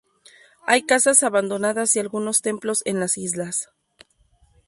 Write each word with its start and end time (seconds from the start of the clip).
Hay 0.65 0.81
casas 0.81 1.21
abandonadas 1.21 1.95
y 1.95 1.99
algunos 1.99 2.41
templos 2.41 2.81
en 2.85 2.99
las 2.99 3.19
islas. 3.19 3.69